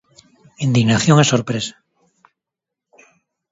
[0.65, 1.75] Indignación e sorpresa.